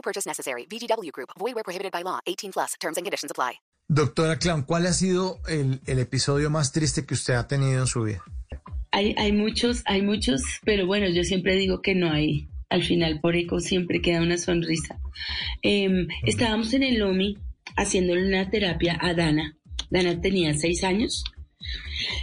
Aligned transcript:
No 0.00 0.02
purchase 0.02 0.26
necessary. 0.26 0.66
VGW 0.66 1.12
Group. 1.12 1.30
Void 1.38 1.54
where 1.54 1.64
prohibited 1.64 1.92
by 1.92 2.02
law. 2.02 2.20
18 2.26 2.52
plus. 2.52 2.74
Terms 2.80 2.96
and 2.96 3.04
conditions 3.04 3.30
apply. 3.30 3.60
Doctora 3.92 4.38
Clown, 4.38 4.62
¿cuál 4.62 4.86
ha 4.86 4.92
sido 4.92 5.40
el, 5.48 5.80
el 5.84 5.98
episodio 5.98 6.48
más 6.48 6.72
triste 6.72 7.04
que 7.04 7.14
usted 7.14 7.34
ha 7.34 7.48
tenido 7.48 7.80
en 7.80 7.86
su 7.86 8.04
vida? 8.04 8.22
Hay, 8.92 9.14
hay 9.18 9.32
muchos, 9.32 9.82
hay 9.84 10.00
muchos, 10.00 10.42
pero 10.64 10.86
bueno, 10.86 11.08
yo 11.08 11.24
siempre 11.24 11.56
digo 11.56 11.82
que 11.82 11.94
no 11.94 12.10
hay. 12.10 12.48
Al 12.70 12.84
final, 12.84 13.20
por 13.20 13.34
eco, 13.34 13.58
siempre 13.58 14.00
queda 14.00 14.22
una 14.22 14.38
sonrisa. 14.38 15.00
Em, 15.62 16.06
estábamos 16.24 16.72
en 16.72 16.84
el 16.84 16.98
LOMI 16.98 17.36
haciéndole 17.76 18.26
una 18.26 18.48
terapia 18.48 18.96
a 19.00 19.12
Dana. 19.12 19.58
Dana 19.90 20.20
tenía 20.20 20.54
seis 20.54 20.84
años. 20.84 21.24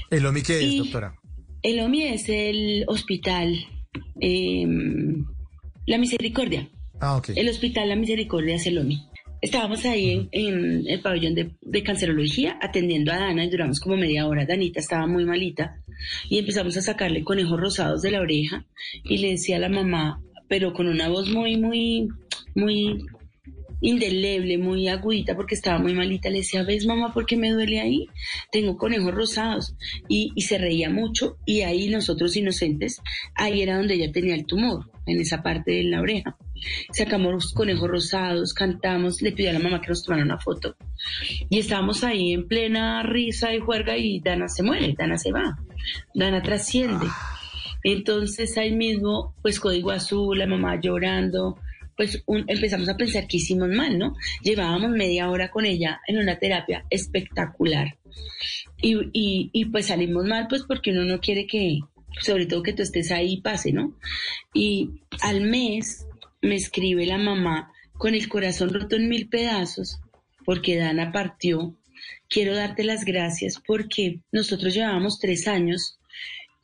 ¿El 0.10 0.26
OMI 0.26 0.42
qué 0.42 0.66
es, 0.66 0.78
doctora? 0.78 1.16
El 1.62 1.82
OMI 1.82 2.04
es 2.04 2.30
el 2.30 2.86
hospital 2.88 3.56
em, 4.22 5.26
La 5.86 5.98
Misericordia. 5.98 6.70
Ah. 7.00 7.22
El 7.36 7.50
Hospital 7.50 7.90
La 7.90 7.96
Misericordia 7.96 8.56
es 8.56 8.68
el 8.68 8.78
OMI. 8.80 9.08
Estábamos 9.40 9.86
ahí 9.86 10.10
en, 10.12 10.30
en 10.32 10.88
el 10.88 11.00
pabellón 11.02 11.36
de, 11.36 11.52
de 11.62 11.84
cancerología 11.84 12.58
atendiendo 12.60 13.12
a 13.12 13.20
Dana 13.20 13.46
y 13.46 13.50
duramos 13.50 13.80
como 13.80 13.96
media 13.96 14.28
hora. 14.28 14.46
Danita 14.46 14.80
estaba 14.80 15.06
muy 15.06 15.26
malita 15.26 15.78
y 16.28 16.40
empezamos 16.40 16.76
a 16.78 16.82
sacarle 16.82 17.24
conejos 17.24 17.60
rosados 17.60 18.02
de 18.02 18.12
la 18.12 18.22
oreja 18.22 18.66
y 19.04 19.20
le 19.20 19.32
decía 19.32 19.58
a 19.58 19.60
la 19.60 19.70
mamá, 19.70 20.22
pero 20.48 20.74
con 20.74 20.88
una 20.88 21.08
voz 21.10 21.30
muy, 21.30 21.58
muy, 21.58 22.08
muy 22.56 23.06
indeleble, 23.82 24.58
muy 24.58 24.88
agudita 24.88 25.36
porque 25.36 25.56
estaba 25.56 25.80
muy 25.80 25.94
malita. 25.94 26.30
Le 26.30 26.40
decía, 26.40 26.64
¿ves 26.64 26.86
mamá 26.86 27.14
por 27.14 27.26
qué 27.26 27.38
me 27.38 27.52
duele 27.52 27.80
ahí? 27.80 28.08
Tengo 28.52 28.78
conejos 28.78 29.14
rosados. 29.14 29.76
Y, 30.08 30.32
y 30.36 30.42
se 30.42 30.58
reía 30.58 30.90
mucho 30.90 31.38
y 31.46 31.62
ahí 31.62 31.90
nosotros 31.90 32.36
inocentes, 32.36 33.02
ahí 33.36 33.62
era 33.62 33.78
donde 33.78 33.96
ella 33.96 34.12
tenía 34.12 34.36
el 34.36 34.46
tumor, 34.46 34.90
en 35.06 35.20
esa 35.20 35.42
parte 35.42 35.72
de 35.72 35.84
la 35.84 36.02
oreja. 36.02 36.38
Sacamos 36.92 37.34
los 37.34 37.54
conejos 37.54 37.90
rosados, 37.90 38.54
cantamos, 38.54 39.22
le 39.22 39.32
pidió 39.32 39.52
a 39.52 39.54
la 39.54 39.60
mamá 39.60 39.82
que 39.82 39.90
nos 39.90 40.04
tomara 40.04 40.24
una 40.24 40.40
foto. 40.40 40.76
Y 41.50 41.60
estábamos 41.60 42.04
ahí 42.04 42.34
en 42.34 42.48
plena 42.48 43.04
risa 43.04 43.54
y 43.54 43.60
juerga 43.60 43.98
y 43.98 44.20
Dana 44.20 44.48
se 44.48 44.64
muere, 44.64 44.96
Dana 44.98 45.18
se 45.18 45.32
va, 45.32 45.58
Dana 46.14 46.42
trasciende. 46.42 47.08
Entonces 47.84 48.58
ahí 48.58 48.76
mismo, 48.76 49.36
pues 49.42 49.60
código 49.60 49.92
azul, 49.92 50.38
la 50.38 50.48
mamá 50.48 50.80
llorando, 50.80 51.58
pues 51.98 52.24
empezamos 52.28 52.88
a 52.88 52.96
pensar 52.96 53.28
que 53.28 53.38
hicimos 53.38 53.70
mal, 53.70 53.98
¿no? 53.98 54.16
Llevábamos 54.44 54.92
media 54.92 55.30
hora 55.30 55.50
con 55.50 55.66
ella 55.66 56.00
en 56.08 56.20
una 56.20 56.38
terapia 56.38 56.86
espectacular. 56.92 57.98
Y, 58.80 58.96
y, 59.12 59.50
y 59.52 59.66
pues 59.66 59.88
salimos 59.88 60.26
mal, 60.26 60.46
pues 60.48 60.64
porque 60.68 60.92
uno 60.92 61.04
no 61.06 61.20
quiere 61.20 61.48
que, 61.48 61.80
sobre 62.22 62.46
todo 62.46 62.62
que 62.62 62.74
tú 62.74 62.84
estés 62.84 63.12
ahí 63.12 63.34
y 63.34 63.42
pase, 63.42 63.74
¿no? 63.74 63.98
Y 64.54 64.92
al 65.22 65.42
mes 65.42 66.06
me 66.42 66.56
escribe 66.56 67.08
la 67.08 67.18
mamá 67.18 67.74
con 67.94 68.14
el 68.14 68.30
corazón 68.30 68.70
roto 68.70 68.96
en 68.96 69.10
mil 69.10 69.28
pedazos 69.28 70.00
porque 70.46 70.78
Dana 70.78 71.12
partió. 71.12 71.76
Quiero 72.30 72.56
darte 72.56 72.84
las 72.84 73.06
gracias 73.06 73.60
porque 73.66 74.20
nosotros 74.32 74.74
llevábamos 74.74 75.20
tres 75.20 75.48
años 75.48 75.98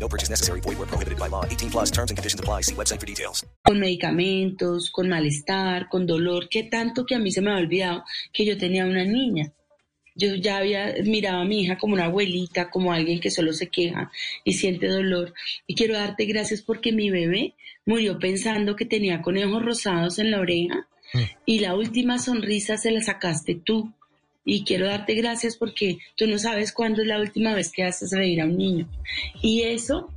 No 0.00 0.08
purchase 0.08 0.30
necessary. 0.30 0.60
Void 0.60 0.78
where 0.78 0.86
prohibited 0.86 1.18
by 1.18 1.28
law. 1.28 1.44
18 1.44 1.70
plus 1.70 1.90
terms 1.90 2.10
and 2.10 2.16
conditions 2.16 2.40
apply. 2.40 2.62
See 2.62 2.74
website 2.74 3.00
for 3.00 3.06
details. 3.06 3.44
con 3.68 3.80
medicamentos, 3.80 4.90
con 4.90 5.10
malestar, 5.10 5.90
con 5.90 6.06
dolor, 6.06 6.48
que 6.48 6.62
tanto 6.62 7.04
que 7.04 7.14
a 7.14 7.18
mí 7.18 7.30
se 7.30 7.42
me 7.42 7.50
había 7.50 7.64
olvidado 7.64 8.04
que 8.32 8.46
yo 8.46 8.56
tenía 8.56 8.86
una 8.86 9.04
niña. 9.04 9.52
Yo 10.14 10.34
ya 10.34 10.56
había 10.56 10.94
mirado 11.04 11.42
a 11.42 11.44
mi 11.44 11.60
hija 11.60 11.76
como 11.76 11.92
una 11.92 12.06
abuelita, 12.06 12.70
como 12.70 12.92
alguien 12.92 13.20
que 13.20 13.30
solo 13.30 13.52
se 13.52 13.68
queja 13.68 14.10
y 14.42 14.54
siente 14.54 14.88
dolor. 14.88 15.34
Y 15.66 15.74
quiero 15.74 15.94
darte 15.94 16.24
gracias 16.24 16.62
porque 16.62 16.92
mi 16.92 17.10
bebé 17.10 17.54
murió 17.84 18.18
pensando 18.18 18.74
que 18.74 18.86
tenía 18.86 19.20
conejos 19.20 19.62
rosados 19.62 20.18
en 20.18 20.30
la 20.30 20.40
oreja 20.40 20.88
y 21.44 21.60
la 21.60 21.74
última 21.74 22.18
sonrisa 22.18 22.78
se 22.78 22.90
la 22.90 23.02
sacaste 23.02 23.54
tú. 23.54 23.92
Y 24.50 24.64
quiero 24.64 24.86
darte 24.86 25.14
gracias 25.14 25.56
porque 25.58 25.98
tú 26.16 26.26
no 26.26 26.38
sabes 26.38 26.72
cuándo 26.72 27.02
es 27.02 27.08
la 27.08 27.20
última 27.20 27.52
vez 27.52 27.70
que 27.70 27.84
haces 27.84 28.12
reír 28.12 28.40
a 28.40 28.46
un 28.46 28.56
niño. 28.56 28.88
Y 29.42 29.60
eso 29.64 30.10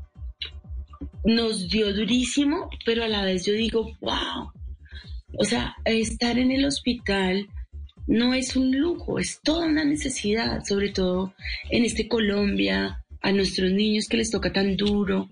nos 1.26 1.68
dio 1.68 1.94
durísimo, 1.94 2.70
pero 2.86 3.04
a 3.04 3.10
la 3.10 3.26
vez 3.26 3.46
yo 3.46 3.52
digo, 3.52 3.92
wow. 4.00 4.50
O 5.38 5.44
sea, 5.44 5.76
estar 5.84 6.40
en 6.40 6.52
el 6.52 6.64
hospital 6.64 7.50
no 8.08 8.34
es 8.34 8.56
un 8.56 8.72
lujo, 8.72 9.20
es 9.20 9.42
toda 9.44 9.68
una 9.68 9.84
necesidad, 9.84 10.64
sobre 10.64 10.92
todo 10.92 11.34
en 11.70 11.84
este 11.84 12.08
Colombia, 12.08 13.04
a 13.22 13.34
nuestros 13.34 13.74
niños 13.74 14.08
que 14.08 14.16
les 14.16 14.32
toca 14.32 14.54
tan 14.54 14.78
duro, 14.78 15.30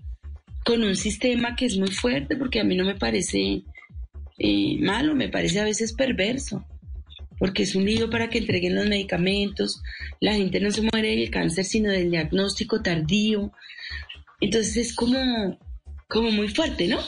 con 0.66 0.84
un 0.84 0.94
sistema 0.94 1.56
que 1.56 1.64
es 1.64 1.78
muy 1.78 1.90
fuerte, 1.90 2.36
porque 2.36 2.60
a 2.60 2.64
mí 2.64 2.76
no 2.76 2.84
me 2.84 2.96
parece 2.96 3.62
eh, 4.36 4.76
malo, 4.78 5.14
me 5.14 5.30
parece 5.30 5.58
a 5.58 5.64
veces 5.64 5.94
perverso, 5.94 6.66
porque 7.40 7.62
es 7.62 7.74
un 7.74 7.86
lío 7.86 8.10
para 8.10 8.28
que 8.28 8.38
entreguen 8.38 8.76
los 8.76 8.86
medicamentos, 8.86 9.82
la 10.20 10.34
gente 10.34 10.60
no 10.60 10.70
se 10.70 10.82
muere 10.82 11.16
del 11.16 11.30
cáncer, 11.30 11.64
sino 11.64 11.90
del 11.90 12.10
diagnóstico 12.10 12.82
tardío. 12.82 13.50
Entonces 14.42 14.76
es 14.76 14.94
como, 14.94 15.58
como 16.06 16.30
muy 16.30 16.48
fuerte, 16.48 16.86
¿no? 16.86 17.00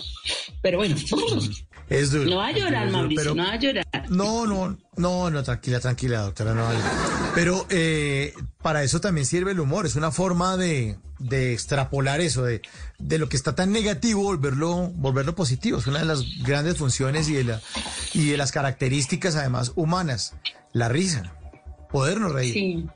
Pero 0.62 0.78
bueno, 0.78 0.96
Es 1.92 2.10
duro. 2.10 2.30
no 2.30 2.36
va 2.36 2.46
a 2.48 2.52
llorar, 2.52 2.86
duro, 2.86 2.98
Mauricio, 2.98 3.22
pero- 3.22 3.34
no 3.34 3.44
va 3.44 3.52
a 3.52 3.56
llorar. 3.56 3.86
No, 4.08 4.46
no, 4.46 4.78
no, 4.96 5.30
no, 5.30 5.42
tranquila, 5.42 5.80
tranquila, 5.80 6.20
doctora, 6.22 6.54
no 6.54 6.64
vale. 6.64 6.78
Pero 7.34 7.66
eh, 7.70 8.34
para 8.62 8.82
eso 8.82 9.00
también 9.00 9.26
sirve 9.26 9.52
el 9.52 9.60
humor, 9.60 9.86
es 9.86 9.96
una 9.96 10.10
forma 10.10 10.56
de, 10.56 10.98
de 11.18 11.52
extrapolar 11.52 12.20
eso, 12.20 12.42
de, 12.44 12.62
de 12.98 13.18
lo 13.18 13.28
que 13.28 13.36
está 13.36 13.54
tan 13.54 13.72
negativo, 13.72 14.22
volverlo, 14.22 14.88
volverlo 14.94 15.34
positivo. 15.34 15.78
Es 15.78 15.86
una 15.86 15.98
de 16.00 16.04
las 16.06 16.22
grandes 16.42 16.76
funciones 16.76 17.28
y 17.28 17.34
de, 17.34 17.44
la, 17.44 17.60
y 18.14 18.30
de 18.30 18.36
las 18.36 18.52
características 18.52 19.36
además 19.36 19.72
humanas, 19.76 20.34
la 20.72 20.88
risa, 20.88 21.34
podernos 21.90 22.32
reír. 22.32 22.52
Sí. 22.54 22.86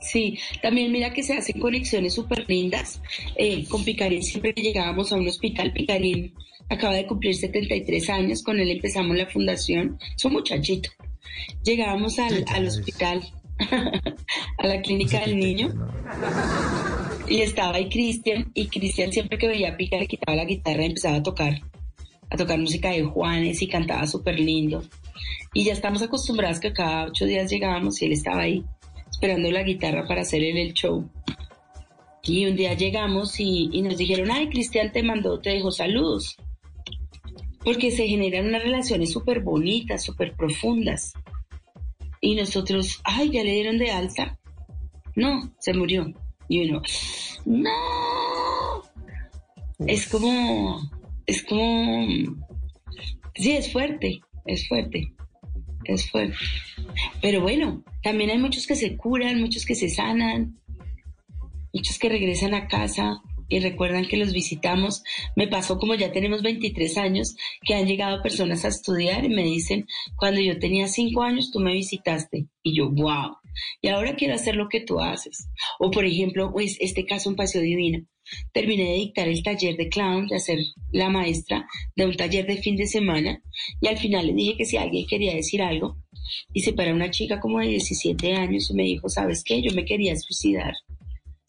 Sí, 0.00 0.38
también 0.62 0.90
mira 0.90 1.12
que 1.12 1.22
se 1.22 1.34
hacen 1.34 1.60
conexiones 1.60 2.14
súper 2.14 2.48
lindas. 2.48 3.00
Eh, 3.36 3.64
con 3.68 3.84
Picarín, 3.84 4.22
siempre 4.22 4.54
que 4.54 4.62
llegábamos 4.62 5.12
a 5.12 5.16
un 5.16 5.28
hospital, 5.28 5.72
Picarín 5.72 6.34
acaba 6.70 6.94
de 6.94 7.06
cumplir 7.06 7.34
73 7.34 8.10
años, 8.10 8.42
con 8.42 8.58
él 8.58 8.70
empezamos 8.70 9.16
la 9.16 9.26
fundación, 9.26 9.98
es 10.16 10.24
un 10.24 10.32
muchachito. 10.32 10.90
Llegábamos 11.64 12.18
al, 12.18 12.44
al 12.48 12.66
hospital, 12.66 13.22
a 14.58 14.66
la 14.66 14.80
clínica 14.80 15.20
del 15.20 15.36
niño, 15.36 15.74
y 17.28 17.42
estaba 17.42 17.76
ahí 17.76 17.88
Cristian, 17.88 18.50
y 18.54 18.68
Cristian 18.68 19.12
siempre 19.12 19.36
que 19.36 19.48
veía 19.48 19.70
a 19.70 19.76
Pica 19.76 19.98
le 19.98 20.06
quitaba 20.06 20.36
la 20.36 20.44
guitarra 20.44 20.82
y 20.82 20.86
empezaba 20.86 21.16
a 21.16 21.22
tocar, 21.22 21.60
a 22.30 22.36
tocar 22.36 22.58
música 22.58 22.90
de 22.90 23.02
Juanes 23.02 23.60
y 23.60 23.68
cantaba 23.68 24.06
súper 24.06 24.38
lindo. 24.38 24.82
Y 25.52 25.64
ya 25.64 25.72
estamos 25.72 26.00
acostumbrados 26.00 26.60
que 26.60 26.72
cada 26.72 27.06
ocho 27.06 27.26
días 27.26 27.50
llegábamos 27.50 28.00
y 28.00 28.06
él 28.06 28.12
estaba 28.12 28.42
ahí 28.42 28.64
esperando 29.20 29.50
la 29.50 29.62
guitarra 29.62 30.06
para 30.08 30.22
hacer 30.22 30.42
el 30.42 30.72
show. 30.72 31.06
Y 32.22 32.46
un 32.46 32.56
día 32.56 32.72
llegamos 32.72 33.38
y, 33.38 33.68
y 33.70 33.82
nos 33.82 33.98
dijeron, 33.98 34.30
ay, 34.30 34.48
Cristian 34.48 34.92
te 34.92 35.02
mandó, 35.02 35.38
te 35.38 35.50
dejó 35.50 35.70
saludos. 35.70 36.38
Porque 37.62 37.90
se 37.90 38.06
generan 38.06 38.46
unas 38.46 38.62
relaciones 38.62 39.12
súper 39.12 39.40
bonitas, 39.40 40.02
súper 40.02 40.34
profundas. 40.34 41.12
Y 42.22 42.34
nosotros, 42.34 43.02
ay, 43.04 43.28
ya 43.30 43.44
le 43.44 43.52
dieron 43.52 43.76
de 43.76 43.90
alta. 43.90 44.38
No, 45.16 45.52
se 45.58 45.74
murió. 45.74 46.14
Y 46.48 46.70
uno, 46.70 46.80
no. 47.44 48.82
Es 49.86 50.08
como, 50.08 50.80
es 51.26 51.42
como, 51.44 52.06
sí, 53.34 53.52
es 53.52 53.70
fuerte, 53.70 54.20
es 54.46 54.66
fuerte, 54.66 55.12
Es 55.90 56.08
fuerte. 56.08 56.36
Pero 57.20 57.40
bueno, 57.40 57.82
también 58.02 58.30
hay 58.30 58.38
muchos 58.38 58.66
que 58.66 58.76
se 58.76 58.96
curan, 58.96 59.40
muchos 59.40 59.66
que 59.66 59.74
se 59.74 59.88
sanan, 59.88 60.56
muchos 61.72 61.98
que 61.98 62.08
regresan 62.08 62.54
a 62.54 62.68
casa 62.68 63.20
y 63.48 63.58
recuerdan 63.58 64.06
que 64.06 64.16
los 64.16 64.32
visitamos. 64.32 65.02
Me 65.34 65.48
pasó 65.48 65.78
como 65.78 65.96
ya 65.96 66.12
tenemos 66.12 66.42
23 66.42 66.96
años, 66.98 67.34
que 67.62 67.74
han 67.74 67.86
llegado 67.86 68.22
personas 68.22 68.64
a 68.64 68.68
estudiar 68.68 69.24
y 69.24 69.30
me 69.30 69.42
dicen, 69.42 69.86
cuando 70.16 70.40
yo 70.40 70.60
tenía 70.60 70.86
5 70.86 71.22
años 71.22 71.50
tú 71.50 71.58
me 71.58 71.72
visitaste. 71.72 72.46
Y 72.62 72.76
yo, 72.76 72.88
wow. 72.90 73.38
Y 73.82 73.88
ahora 73.88 74.14
quiero 74.14 74.34
hacer 74.34 74.54
lo 74.54 74.68
que 74.68 74.80
tú 74.80 75.00
haces. 75.00 75.48
O 75.80 75.90
por 75.90 76.04
ejemplo, 76.04 76.52
pues 76.52 76.76
este 76.78 77.04
caso 77.04 77.28
un 77.28 77.36
Paseo 77.36 77.62
Divino. 77.62 78.06
Terminé 78.52 78.84
de 78.84 78.94
dictar 78.94 79.28
el 79.28 79.42
taller 79.42 79.76
de 79.76 79.88
clown, 79.88 80.26
de 80.26 80.36
hacer 80.36 80.58
la 80.92 81.08
maestra 81.08 81.66
de 81.96 82.06
un 82.06 82.16
taller 82.16 82.46
de 82.46 82.56
fin 82.56 82.76
de 82.76 82.86
semana. 82.86 83.42
Y 83.80 83.88
al 83.88 83.98
final 83.98 84.26
le 84.26 84.34
dije 84.34 84.56
que 84.56 84.64
si 84.64 84.76
alguien 84.76 85.06
quería 85.06 85.34
decir 85.34 85.62
algo, 85.62 85.96
se 86.54 86.72
para 86.72 86.94
una 86.94 87.10
chica 87.10 87.40
como 87.40 87.58
de 87.58 87.68
17 87.68 88.34
años 88.34 88.70
y 88.70 88.74
me 88.74 88.82
dijo, 88.84 89.08
¿sabes 89.08 89.42
qué? 89.44 89.62
Yo 89.62 89.72
me 89.74 89.84
quería 89.84 90.16
suicidar. 90.16 90.74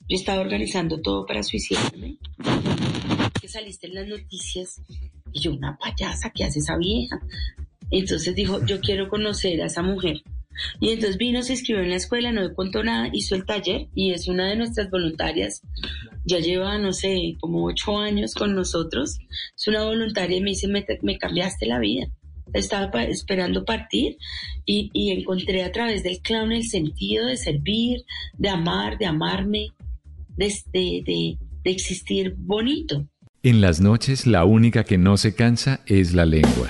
Yo 0.08 0.18
estaba 0.18 0.42
organizando 0.42 1.02
todo 1.02 1.26
para 1.26 1.44
suicidarme. 1.44 2.18
Que 3.40 3.48
saliste 3.48 3.88
en 3.88 3.96
las 3.96 4.08
noticias. 4.08 4.82
Y 5.32 5.40
yo, 5.40 5.54
una 5.54 5.78
payasa, 5.78 6.32
¿qué 6.34 6.44
hace 6.44 6.60
esa 6.60 6.78
vieja? 6.78 7.22
Entonces 7.90 8.36
dijo, 8.36 8.66
yo 8.66 8.80
quiero 8.80 9.10
conocer 9.10 9.62
a 9.62 9.66
esa 9.66 9.84
mujer. 9.84 10.22
Y 10.80 10.90
entonces 10.90 11.18
vino, 11.18 11.42
se 11.42 11.54
inscribió 11.54 11.84
en 11.84 11.90
la 11.90 11.96
escuela, 11.96 12.32
no 12.32 12.54
contó 12.54 12.84
nada, 12.84 13.10
hizo 13.12 13.36
el 13.36 13.46
taller 13.46 13.88
y 13.96 14.12
es 14.12 14.28
una 14.28 14.50
de 14.50 14.56
nuestras 14.56 14.90
voluntarias. 14.90 15.62
Ya 16.26 16.40
lleva, 16.40 16.78
no 16.78 16.94
sé, 16.94 17.36
como 17.40 17.66
ocho 17.66 17.98
años 17.98 18.34
con 18.34 18.56
nosotros. 18.56 19.18
Es 19.56 19.68
una 19.68 19.84
voluntaria 19.84 20.38
y 20.38 20.42
me 20.42 20.52
dice, 20.52 20.68
me, 20.68 21.18
cambiaste 21.18 21.66
la 21.66 21.80
vida. 21.80 22.08
Estaba 22.54 23.04
esperando 23.04 23.64
partir 23.64 24.18
y, 24.66 24.90
encontré 25.12 25.64
a 25.64 25.72
través 25.72 26.04
del 26.04 26.20
clown 26.22 26.52
el 26.52 26.66
sentido 26.66 27.28
de 27.28 27.38
servir, 27.38 28.04
de 28.38 28.50
amar, 28.50 28.98
de 28.98 29.06
amarme, 29.06 29.68
de, 30.36 31.38
de 31.64 31.72
existir 31.72 32.36
bonito. 32.38 33.08
En 33.44 33.62
las 33.62 33.82
noches 33.82 34.28
la 34.28 34.46
única 34.46 34.84
que 34.84 34.98
no 34.98 35.18
se 35.18 35.34
cansa 35.34 35.82
es 35.88 36.14
la 36.14 36.26
lengua. 36.26 36.70